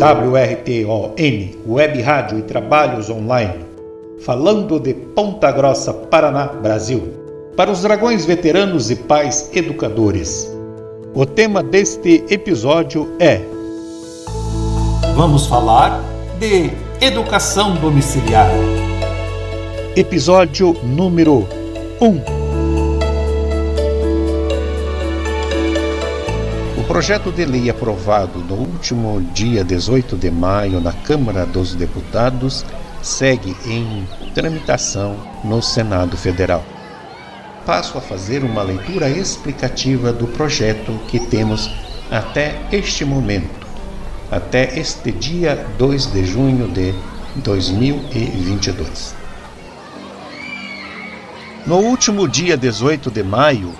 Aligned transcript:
WRTON, 0.00 1.14
Web 1.68 2.00
Rádio 2.00 2.38
e 2.38 2.42
Trabalhos 2.42 3.10
Online, 3.10 3.66
falando 4.24 4.80
de 4.80 4.94
Ponta 4.94 5.52
Grossa, 5.52 5.92
Paraná, 5.92 6.46
Brasil, 6.46 7.12
para 7.54 7.70
os 7.70 7.82
dragões 7.82 8.24
veteranos 8.24 8.90
e 8.90 8.96
pais 8.96 9.50
educadores. 9.54 10.50
O 11.14 11.26
tema 11.26 11.62
deste 11.62 12.24
episódio 12.30 13.12
é 13.18 13.42
Vamos 15.14 15.46
falar 15.46 16.02
de 16.38 16.70
educação 16.98 17.74
domiciliar. 17.74 18.48
Episódio 19.94 20.74
número 20.82 21.46
1 22.00 22.39
projeto 26.90 27.30
de 27.30 27.44
lei 27.44 27.70
aprovado 27.70 28.40
no 28.40 28.56
último 28.56 29.20
dia 29.32 29.62
18 29.62 30.16
de 30.16 30.28
maio 30.28 30.80
na 30.80 30.92
Câmara 30.92 31.46
dos 31.46 31.72
Deputados 31.72 32.66
segue 33.00 33.56
em 33.64 34.04
tramitação 34.34 35.16
no 35.44 35.62
Senado 35.62 36.16
Federal. 36.16 36.64
Passo 37.64 37.96
a 37.96 38.00
fazer 38.00 38.42
uma 38.42 38.64
leitura 38.64 39.08
explicativa 39.08 40.12
do 40.12 40.26
projeto 40.26 40.98
que 41.06 41.20
temos 41.20 41.70
até 42.10 42.60
este 42.72 43.04
momento, 43.04 43.68
até 44.28 44.76
este 44.76 45.12
dia 45.12 45.64
2 45.78 46.06
de 46.06 46.24
junho 46.24 46.66
de 46.66 46.92
2022. 47.36 49.14
No 51.64 51.76
último 51.76 52.26
dia 52.26 52.56
18 52.56 53.12
de 53.12 53.22
maio, 53.22 53.72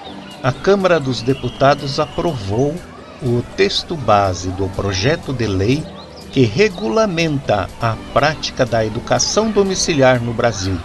a 0.44 0.52
Câmara 0.52 1.00
dos 1.00 1.22
Deputados 1.22 1.98
aprovou 1.98 2.76
o 3.22 3.42
texto 3.56 3.96
base 3.96 4.48
do 4.50 4.68
projeto 4.68 5.32
de 5.32 5.46
lei 5.46 5.84
que 6.30 6.44
regulamenta 6.44 7.68
a 7.80 7.96
prática 8.12 8.64
da 8.64 8.84
educação 8.84 9.50
domiciliar 9.50 10.20
no 10.20 10.32
Brasil, 10.32 10.78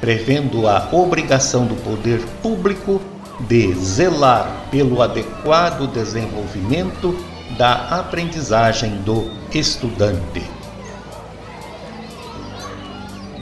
prevendo 0.00 0.66
a 0.66 0.88
obrigação 0.92 1.66
do 1.66 1.76
poder 1.76 2.20
público 2.42 3.00
de 3.40 3.72
zelar 3.74 4.66
pelo 4.70 5.00
adequado 5.00 5.86
desenvolvimento 5.86 7.16
da 7.56 8.00
aprendizagem 8.00 8.96
do 9.02 9.30
estudante. 9.54 10.42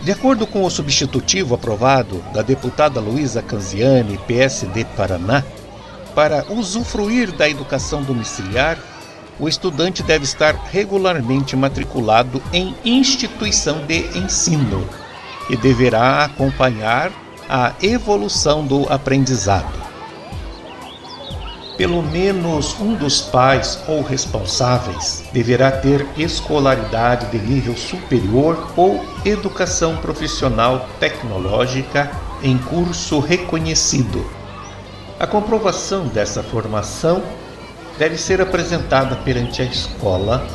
De 0.04 0.12
acordo 0.12 0.46
com 0.46 0.62
o 0.62 0.70
substitutivo 0.70 1.54
aprovado 1.54 2.22
da 2.32 2.40
deputada 2.40 3.00
Luísa 3.00 3.42
Canziani, 3.42 4.18
PSD 4.18 4.84
Paraná, 4.96 5.42
para 6.16 6.46
usufruir 6.48 7.30
da 7.30 7.46
educação 7.46 8.02
domiciliar, 8.02 8.78
o 9.38 9.46
estudante 9.46 10.02
deve 10.02 10.24
estar 10.24 10.54
regularmente 10.72 11.54
matriculado 11.54 12.42
em 12.54 12.74
instituição 12.82 13.84
de 13.84 14.18
ensino 14.18 14.88
e 15.50 15.56
deverá 15.58 16.24
acompanhar 16.24 17.12
a 17.46 17.74
evolução 17.82 18.66
do 18.66 18.90
aprendizado. 18.90 19.84
Pelo 21.76 22.02
menos 22.02 22.74
um 22.80 22.94
dos 22.94 23.20
pais 23.20 23.78
ou 23.86 24.00
responsáveis 24.00 25.22
deverá 25.34 25.70
ter 25.70 26.06
escolaridade 26.16 27.26
de 27.26 27.46
nível 27.46 27.76
superior 27.76 28.72
ou 28.74 29.04
educação 29.22 29.98
profissional 29.98 30.88
tecnológica 30.98 32.10
em 32.42 32.56
curso 32.56 33.20
reconhecido 33.20 34.35
a 35.18 35.26
comprovação 35.26 36.06
dessa 36.08 36.42
formação 36.42 37.22
deve 37.98 38.18
ser 38.18 38.40
apresentada 38.40 39.16
perante 39.16 39.62
a 39.62 39.64
escola 39.64 40.46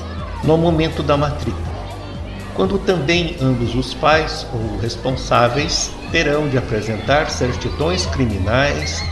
no 0.43 0.55
momento 0.55 1.01
da 1.01 1.17
matrícula, 1.17 1.65
quando 2.53 2.77
também 2.77 3.35
ambos 3.41 3.73
os 3.73 3.95
pais 3.95 4.45
ou 4.53 4.79
responsáveis 4.79 5.89
terão 6.11 6.47
de 6.47 6.59
apresentar 6.59 7.31
certidões 7.31 8.05
criminais 8.05 9.03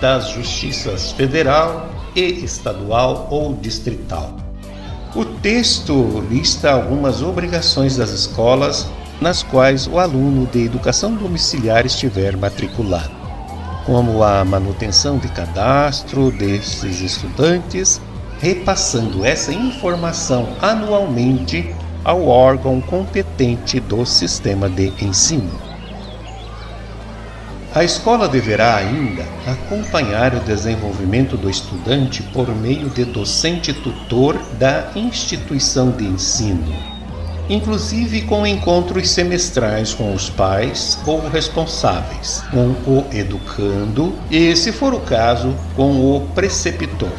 das 0.00 0.30
justiças 0.30 1.12
federal 1.12 1.90
e 2.16 2.22
estadual 2.42 3.28
ou 3.30 3.54
distrital. 3.54 4.34
O 5.14 5.24
texto 5.24 6.24
lista 6.30 6.72
algumas 6.72 7.22
obrigações 7.22 7.96
das 7.96 8.10
escolas 8.10 8.86
nas 9.20 9.42
quais 9.42 9.86
o 9.86 9.98
aluno 9.98 10.46
de 10.46 10.64
educação 10.64 11.14
domiciliar 11.14 11.84
estiver 11.84 12.36
matriculado 12.36 13.23
como 13.84 14.22
a 14.22 14.44
manutenção 14.44 15.18
de 15.18 15.28
cadastro 15.28 16.30
desses 16.30 17.00
estudantes, 17.00 18.00
repassando 18.40 19.24
essa 19.24 19.52
informação 19.52 20.48
anualmente 20.60 21.74
ao 22.02 22.26
órgão 22.26 22.80
competente 22.80 23.80
do 23.80 24.04
sistema 24.04 24.68
de 24.68 24.92
ensino. 25.02 25.52
A 27.74 27.82
escola 27.82 28.28
deverá 28.28 28.76
ainda 28.76 29.24
acompanhar 29.46 30.34
o 30.34 30.40
desenvolvimento 30.40 31.36
do 31.36 31.50
estudante 31.50 32.22
por 32.22 32.48
meio 32.54 32.88
de 32.88 33.04
docente 33.04 33.72
tutor 33.72 34.38
da 34.58 34.92
instituição 34.94 35.90
de 35.90 36.04
ensino 36.04 36.93
inclusive 37.48 38.22
com 38.22 38.46
encontros 38.46 39.10
semestrais 39.10 39.92
com 39.92 40.14
os 40.14 40.30
pais 40.30 40.98
ou 41.06 41.28
responsáveis, 41.28 42.42
com 42.50 42.70
o 42.90 43.06
educando 43.12 44.14
e, 44.30 44.54
se 44.56 44.72
for 44.72 44.94
o 44.94 45.00
caso, 45.00 45.54
com 45.76 46.16
o 46.16 46.20
preceptor. 46.34 47.12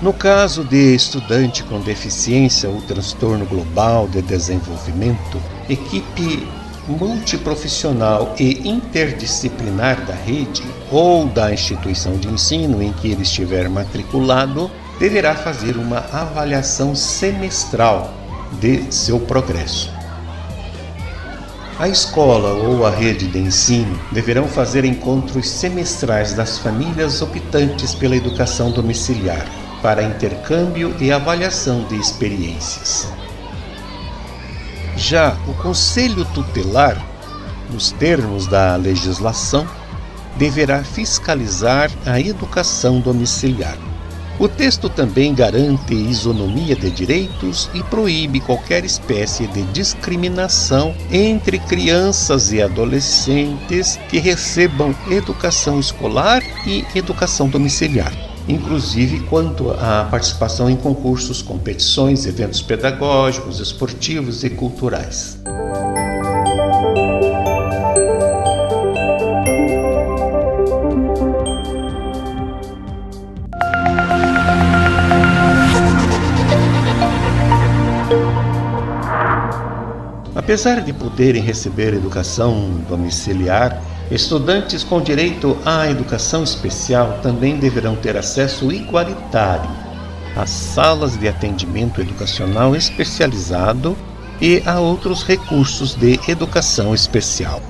No 0.00 0.14
caso 0.14 0.64
de 0.64 0.94
estudante 0.94 1.62
com 1.62 1.78
deficiência 1.78 2.70
ou 2.70 2.80
transtorno 2.80 3.44
global 3.44 4.08
de 4.08 4.22
desenvolvimento, 4.22 5.40
equipe 5.68 6.48
multiprofissional 6.88 8.34
e 8.38 8.66
interdisciplinar 8.68 10.04
da 10.06 10.14
rede 10.14 10.62
ou 10.90 11.26
da 11.26 11.52
instituição 11.52 12.16
de 12.16 12.28
ensino 12.28 12.82
em 12.82 12.92
que 12.92 13.08
ele 13.08 13.22
estiver 13.22 13.68
matriculado 13.68 14.70
deverá 15.00 15.34
fazer 15.34 15.78
uma 15.78 16.04
avaliação 16.12 16.94
semestral 16.94 18.12
de 18.60 18.92
seu 18.94 19.18
progresso. 19.18 19.90
A 21.78 21.88
escola 21.88 22.52
ou 22.52 22.84
a 22.84 22.90
rede 22.90 23.26
de 23.26 23.38
ensino 23.38 23.98
deverão 24.12 24.46
fazer 24.46 24.84
encontros 24.84 25.48
semestrais 25.48 26.34
das 26.34 26.58
famílias 26.58 27.22
optantes 27.22 27.94
pela 27.94 28.14
educação 28.14 28.70
domiciliar 28.70 29.46
para 29.80 30.02
intercâmbio 30.02 30.94
e 31.00 31.10
avaliação 31.10 31.84
de 31.84 31.96
experiências. 31.96 33.08
Já 34.94 35.34
o 35.48 35.54
Conselho 35.54 36.26
Tutelar, 36.26 37.02
nos 37.70 37.90
termos 37.92 38.46
da 38.46 38.76
legislação, 38.76 39.66
deverá 40.36 40.84
fiscalizar 40.84 41.90
a 42.04 42.20
educação 42.20 43.00
domiciliar. 43.00 43.89
O 44.40 44.48
texto 44.48 44.88
também 44.88 45.34
garante 45.34 45.92
isonomia 45.92 46.74
de 46.74 46.90
direitos 46.90 47.68
e 47.74 47.82
proíbe 47.82 48.40
qualquer 48.40 48.86
espécie 48.86 49.46
de 49.46 49.62
discriminação 49.64 50.94
entre 51.12 51.58
crianças 51.58 52.50
e 52.50 52.62
adolescentes 52.62 53.98
que 54.08 54.18
recebam 54.18 54.96
educação 55.10 55.78
escolar 55.78 56.42
e 56.66 56.86
educação 56.94 57.50
domiciliar, 57.50 58.14
inclusive 58.48 59.20
quanto 59.26 59.72
à 59.72 60.08
participação 60.10 60.70
em 60.70 60.76
concursos, 60.76 61.42
competições, 61.42 62.24
eventos 62.24 62.62
pedagógicos, 62.62 63.60
esportivos 63.60 64.42
e 64.42 64.48
culturais. 64.48 65.38
Apesar 80.50 80.80
de 80.80 80.92
poderem 80.92 81.40
receber 81.40 81.94
educação 81.94 82.82
domiciliar, 82.88 83.80
estudantes 84.10 84.82
com 84.82 85.00
direito 85.00 85.56
à 85.64 85.88
educação 85.88 86.42
especial 86.42 87.20
também 87.22 87.56
deverão 87.56 87.94
ter 87.94 88.16
acesso 88.16 88.72
igualitário 88.72 89.70
às 90.34 90.50
salas 90.50 91.16
de 91.16 91.28
atendimento 91.28 92.00
educacional 92.00 92.74
especializado 92.74 93.96
e 94.40 94.60
a 94.66 94.80
outros 94.80 95.22
recursos 95.22 95.94
de 95.94 96.18
educação 96.26 96.92
especial. 96.92 97.62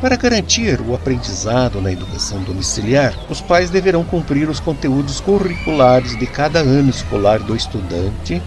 Para 0.00 0.16
garantir 0.16 0.80
o 0.80 0.94
aprendizado 0.94 1.82
na 1.82 1.92
educação 1.92 2.42
domiciliar, 2.44 3.12
os 3.28 3.42
pais 3.42 3.68
deverão 3.68 4.02
cumprir 4.04 4.48
os 4.48 4.58
conteúdos 4.58 5.20
curriculares 5.20 6.18
de 6.18 6.26
cada 6.26 6.60
ano 6.60 6.88
escolar 6.88 7.40
do 7.40 7.54
estudante, 7.54 8.42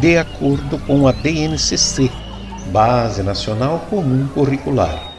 de 0.00 0.18
acordo 0.18 0.76
com 0.80 1.06
a 1.06 1.12
BNCC, 1.12 2.10
Base 2.66 3.22
Nacional 3.22 3.86
Comum 3.90 4.26
Curricular, 4.28 5.12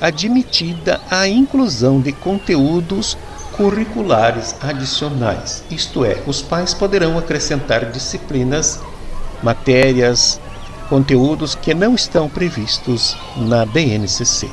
admitida 0.00 1.00
a 1.10 1.28
inclusão 1.28 2.00
de 2.00 2.12
conteúdos 2.12 3.16
curriculares 3.56 4.56
adicionais, 4.60 5.62
isto 5.70 6.04
é, 6.04 6.22
os 6.26 6.42
pais 6.42 6.74
poderão 6.74 7.18
acrescentar 7.18 7.90
disciplinas, 7.90 8.80
matérias, 9.42 10.40
conteúdos 10.88 11.54
que 11.54 11.72
não 11.72 11.94
estão 11.94 12.28
previstos 12.28 13.16
na 13.36 13.64
BNCC. 13.64 14.50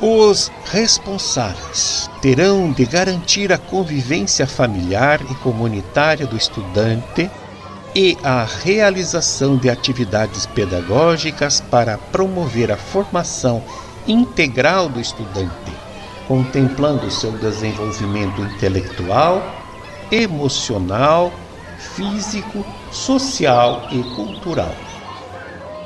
Os 0.00 0.50
responsáveis 0.64 2.10
terão 2.20 2.72
de 2.72 2.84
garantir 2.84 3.52
a 3.52 3.58
convivência 3.58 4.46
familiar 4.46 5.20
e 5.30 5.34
comunitária 5.36 6.26
do 6.26 6.36
estudante 6.36 7.30
e 7.94 8.16
a 8.22 8.44
realização 8.44 9.56
de 9.56 9.68
atividades 9.68 10.46
pedagógicas 10.46 11.60
para 11.60 11.98
promover 11.98 12.72
a 12.72 12.76
formação 12.76 13.62
integral 14.06 14.88
do 14.88 15.00
estudante, 15.00 15.72
contemplando 16.26 17.10
seu 17.10 17.32
desenvolvimento 17.32 18.40
intelectual, 18.40 19.42
emocional, 20.10 21.32
físico, 21.94 22.64
social 22.90 23.88
e 23.90 24.02
cultural. 24.14 24.74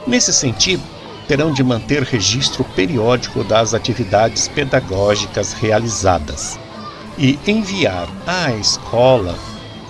Nesse 0.06 0.32
sentido, 0.32 0.82
terão 1.26 1.52
de 1.52 1.64
manter 1.64 2.04
registro 2.04 2.62
periódico 2.62 3.42
das 3.42 3.74
atividades 3.74 4.46
pedagógicas 4.46 5.52
realizadas 5.52 6.58
e 7.18 7.36
enviar 7.46 8.08
à 8.24 8.52
escola 8.52 9.36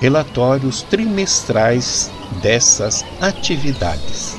relatórios 0.00 0.82
trimestrais 0.82 2.10
dessas 2.42 3.04
atividades. 3.20 4.36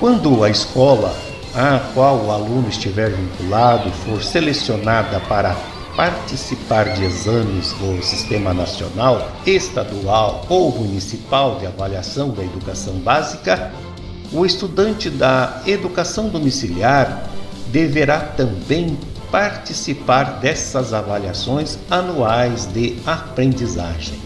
Quando 0.00 0.42
a 0.42 0.50
escola 0.50 1.14
a 1.54 1.78
qual 1.94 2.16
o 2.16 2.30
aluno 2.32 2.68
estiver 2.68 3.10
vinculado 3.10 3.90
for 3.92 4.20
selecionada 4.22 5.20
para 5.20 5.56
participar 5.94 6.92
de 6.94 7.04
exames 7.04 7.72
do 7.74 8.02
Sistema 8.02 8.52
Nacional, 8.52 9.30
Estadual 9.46 10.44
ou 10.48 10.72
Municipal 10.72 11.58
de 11.60 11.66
Avaliação 11.66 12.30
da 12.30 12.42
Educação 12.42 12.94
Básica, 12.94 13.72
o 14.32 14.44
estudante 14.44 15.08
da 15.08 15.62
educação 15.64 16.28
domiciliar 16.28 17.30
deverá 17.68 18.18
também 18.18 18.98
participar 19.34 20.38
dessas 20.38 20.92
avaliações 20.92 21.76
anuais 21.90 22.66
de 22.66 22.96
aprendizagem. 23.04 24.16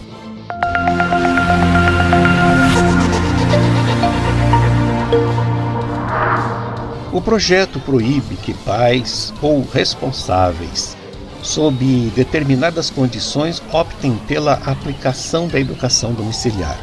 O 7.11 7.19
projeto 7.19 7.79
proíbe 7.79 8.35
que 8.35 8.53
pais 8.53 9.33
ou 9.41 9.67
responsáveis, 9.73 10.95
sob 11.41 12.11
determinadas 12.15 12.91
condições, 12.91 13.63
optem 13.73 14.15
pela 14.27 14.61
aplicação 14.63 15.47
da 15.47 15.59
educação 15.59 16.13
domiciliar. 16.13 16.77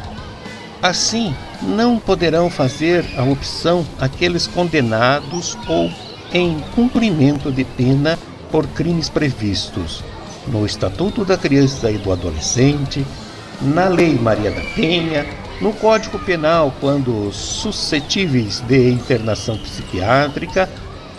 Assim, 0.81 1.33
não 1.61 1.97
poderão 1.97 2.49
fazer 2.49 3.05
a 3.17 3.23
opção 3.23 3.85
aqueles 4.01 4.47
condenados 4.47 5.57
ou 5.65 5.89
em 6.33 6.59
cumprimento 6.75 7.51
de 7.51 7.63
pena 7.63 8.17
por 8.51 8.67
crimes 8.67 9.09
previstos 9.09 10.03
no 10.47 10.65
Estatuto 10.65 11.25
da 11.25 11.37
Criança 11.37 11.91
e 11.91 11.97
do 11.97 12.11
Adolescente, 12.11 13.05
na 13.61 13.87
Lei 13.87 14.15
Maria 14.15 14.51
da 14.51 14.61
Penha, 14.75 15.25
no 15.61 15.73
Código 15.73 16.19
Penal 16.19 16.73
quando 16.79 17.31
suscetíveis 17.31 18.61
de 18.61 18.91
internação 18.91 19.57
psiquiátrica, 19.57 20.69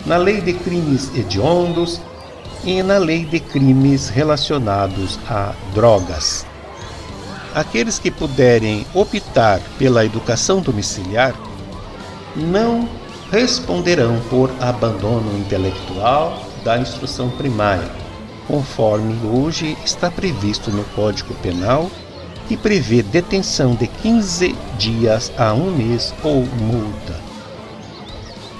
na 0.05 0.17
Lei 0.17 0.41
de 0.41 0.53
Crimes 0.53 1.13
Hediondos 1.15 2.01
e 2.63 2.81
na 2.81 2.97
Lei 2.97 3.25
de 3.25 3.39
Crimes 3.39 4.09
relacionados 4.09 5.19
a 5.29 5.53
drogas. 5.73 6.45
Aqueles 7.53 7.99
que 7.99 8.11
puderem 8.11 8.85
optar 8.93 9.59
pela 9.77 10.05
educação 10.05 10.61
domiciliar 10.61 11.33
não 12.35 12.87
responderão 13.31 14.19
por 14.29 14.51
abandono 14.59 15.37
intelectual 15.37 16.43
da 16.63 16.77
instrução 16.77 17.29
primária, 17.29 17.89
conforme 18.47 19.15
hoje 19.27 19.77
está 19.85 20.09
previsto 20.09 20.71
no 20.71 20.83
Código 20.95 21.33
Penal, 21.35 21.89
que 22.47 22.57
prevê 22.57 23.03
detenção 23.03 23.75
de 23.75 23.85
15 23.85 24.55
dias 24.77 25.31
a 25.37 25.53
um 25.53 25.71
mês 25.71 26.13
ou 26.23 26.43
multa. 26.43 27.15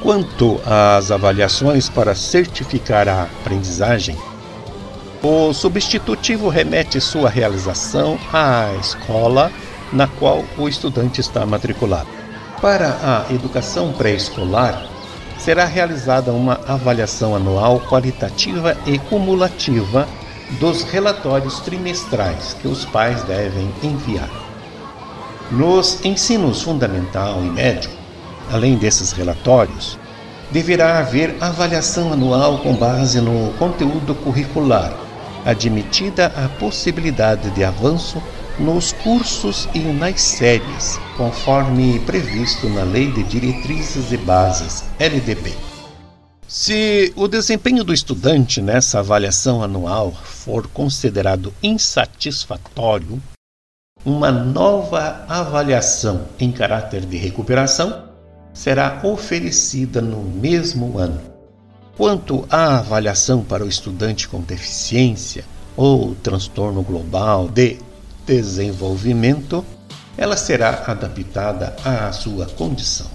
Quanto 0.01 0.61
às 0.65 1.11
avaliações 1.11 1.89
para 1.89 2.13
certificar 2.13 3.07
a 3.09 3.23
aprendizagem, 3.23 4.15
o 5.21 5.51
substitutivo 5.51 6.47
remete 6.47 7.01
sua 7.01 7.29
realização 7.29 8.17
à 8.31 8.71
escola 8.79 9.51
na 9.91 10.07
qual 10.07 10.45
o 10.57 10.69
estudante 10.69 11.19
está 11.19 11.45
matriculado. 11.45 12.07
Para 12.61 12.97
a 13.01 13.33
educação 13.33 13.93
pré-escolar, 13.93 14.85
será 15.37 15.63
realizada 15.63 16.33
uma 16.33 16.59
avaliação 16.67 17.33
anual 17.33 17.79
qualitativa 17.79 18.75
e 18.85 18.99
cumulativa 18.99 20.07
dos 20.59 20.83
relatórios 20.83 21.59
trimestrais 21.61 22.53
que 22.61 22.67
os 22.67 22.83
pais 22.83 23.23
devem 23.23 23.71
enviar. 23.81 24.29
Nos 25.49 26.03
ensinos 26.03 26.61
fundamental 26.61 27.41
e 27.43 27.49
médio, 27.49 27.91
além 28.51 28.75
desses 28.75 29.13
relatórios, 29.13 29.97
deverá 30.51 30.99
haver 30.99 31.37
avaliação 31.39 32.11
anual 32.11 32.57
com 32.57 32.75
base 32.75 33.21
no 33.21 33.53
conteúdo 33.53 34.13
curricular 34.15 34.93
admitida 35.45 36.27
a 36.35 36.49
possibilidade 36.59 37.49
de 37.51 37.63
avanço 37.63 38.21
nos 38.59 38.91
cursos 38.91 39.69
e 39.73 39.79
nas 39.79 40.21
séries, 40.21 40.99
conforme 41.15 41.99
previsto 42.01 42.67
na 42.69 42.83
Lei 42.83 43.09
de 43.11 43.23
Diretrizes 43.23 44.11
e 44.11 44.17
Bases, 44.17 44.83
LDB. 44.99 45.53
Se 46.45 47.13
o 47.15 47.27
desempenho 47.27 47.83
do 47.83 47.93
estudante 47.93 48.61
nessa 48.61 48.99
avaliação 48.99 49.63
anual 49.63 50.11
for 50.11 50.67
considerado 50.67 51.53
insatisfatório, 51.63 53.21
uma 54.03 54.31
nova 54.31 55.25
avaliação 55.29 56.27
em 56.39 56.51
caráter 56.51 57.05
de 57.05 57.17
recuperação 57.17 58.09
será 58.53 58.99
oferecida 59.03 60.01
no 60.01 60.21
mesmo 60.21 60.97
ano. 60.97 61.21
Quanto 61.95 62.45
à 62.49 62.79
avaliação 62.79 63.43
para 63.43 63.63
o 63.63 63.69
estudante 63.69 64.27
com 64.27 64.41
deficiência 64.41 65.45
ou 65.77 66.15
transtorno 66.15 66.81
global 66.81 67.47
de 67.47 67.77
desenvolvimento, 68.29 69.65
ela 70.15 70.37
será 70.37 70.83
adaptada 70.85 71.75
à 71.83 72.11
sua 72.11 72.45
condição. 72.45 73.07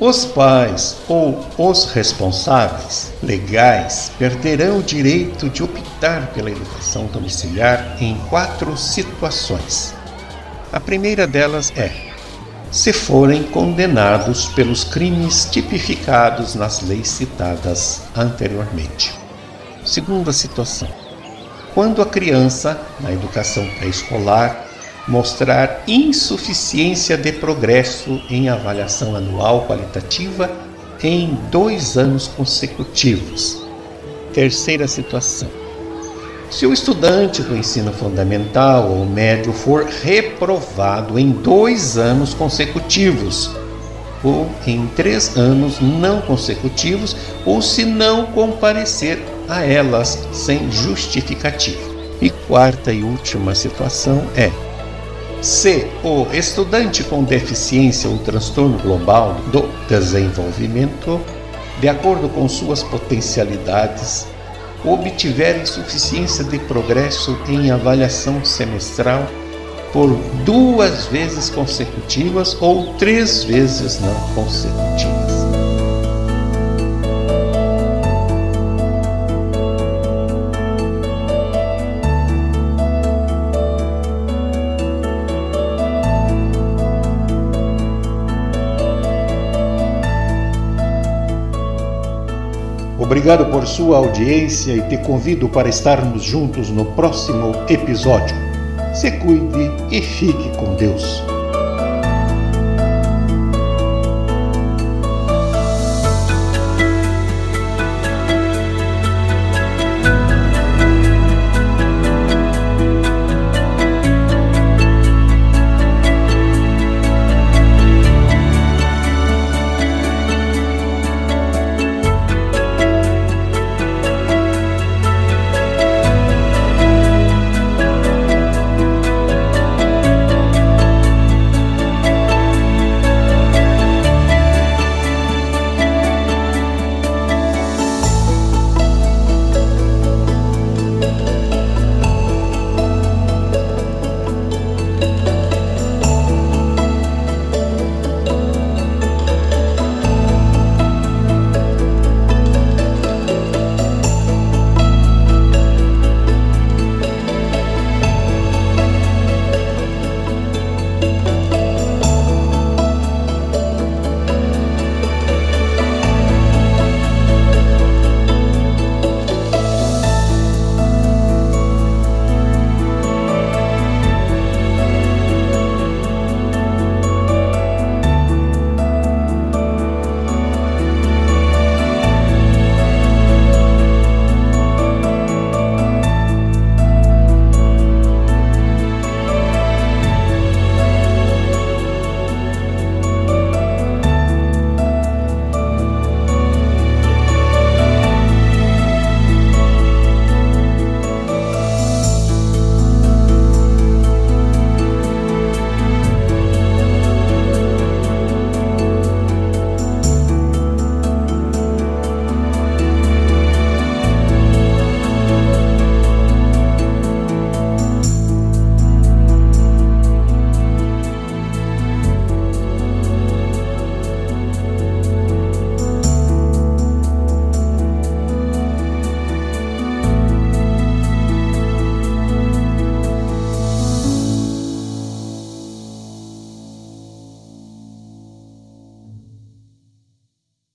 Os 0.00 0.24
pais 0.24 0.96
ou 1.08 1.44
os 1.58 1.92
responsáveis 1.92 3.12
legais 3.22 4.10
perderão 4.18 4.78
o 4.78 4.82
direito 4.82 5.50
de 5.50 5.62
optar 5.62 6.28
pela 6.28 6.50
educação 6.50 7.06
domiciliar 7.06 7.98
em 8.00 8.16
quatro 8.30 8.78
situações. 8.78 9.94
A 10.72 10.80
primeira 10.80 11.26
delas 11.26 11.70
é 11.76 12.05
se 12.76 12.92
forem 12.92 13.42
condenados 13.42 14.48
pelos 14.48 14.84
crimes 14.84 15.48
tipificados 15.50 16.54
nas 16.54 16.82
leis 16.82 17.08
citadas 17.08 18.02
anteriormente. 18.14 19.14
Segunda 19.82 20.30
situação: 20.30 20.86
quando 21.74 22.02
a 22.02 22.06
criança, 22.06 22.78
na 23.00 23.10
educação 23.10 23.66
pré-escolar, 23.78 24.66
mostrar 25.08 25.84
insuficiência 25.86 27.16
de 27.16 27.32
progresso 27.32 28.20
em 28.28 28.50
avaliação 28.50 29.16
anual 29.16 29.66
qualitativa 29.66 30.50
em 31.02 31.34
dois 31.50 31.96
anos 31.96 32.28
consecutivos. 32.28 33.56
Terceira 34.34 34.86
situação: 34.86 35.48
se 36.50 36.66
o 36.66 36.72
estudante 36.72 37.42
do 37.42 37.56
ensino 37.56 37.92
fundamental 37.92 38.90
ou 38.90 39.04
médio 39.04 39.52
for 39.52 39.84
reprovado 39.84 41.18
em 41.18 41.30
dois 41.30 41.98
anos 41.98 42.32
consecutivos, 42.34 43.50
ou 44.22 44.48
em 44.66 44.86
três 44.88 45.36
anos 45.36 45.80
não 45.80 46.20
consecutivos, 46.20 47.16
ou 47.44 47.60
se 47.60 47.84
não 47.84 48.26
comparecer 48.26 49.22
a 49.48 49.64
elas 49.64 50.26
sem 50.32 50.70
justificativa. 50.70 51.96
E 52.20 52.30
quarta 52.30 52.92
e 52.92 53.02
última 53.02 53.54
situação 53.54 54.24
é: 54.34 54.50
se 55.42 55.86
o 56.02 56.26
estudante 56.32 57.04
com 57.04 57.22
deficiência 57.22 58.08
ou 58.08 58.18
transtorno 58.18 58.78
global 58.78 59.36
do 59.52 59.68
desenvolvimento, 59.88 61.20
de 61.80 61.88
acordo 61.88 62.28
com 62.28 62.48
suas 62.48 62.82
potencialidades, 62.82 64.26
obtiver 64.84 65.60
insuficiência 65.60 66.44
de 66.44 66.58
progresso 66.60 67.38
em 67.48 67.70
avaliação 67.70 68.44
semestral 68.44 69.26
por 69.92 70.08
duas 70.44 71.06
vezes 71.06 71.48
consecutivas 71.48 72.56
ou 72.60 72.94
três 72.94 73.44
vezes 73.44 74.00
não 74.00 74.14
consecutivas. 74.34 75.15
Obrigado 93.06 93.46
por 93.52 93.64
sua 93.68 93.98
audiência 93.98 94.72
e 94.72 94.82
te 94.88 94.98
convido 94.98 95.48
para 95.48 95.68
estarmos 95.68 96.24
juntos 96.24 96.70
no 96.70 96.84
próximo 96.84 97.52
episódio. 97.68 98.34
Se 98.92 99.12
cuide 99.12 99.70
e 99.92 100.02
fique 100.02 100.50
com 100.56 100.74
Deus. 100.74 101.35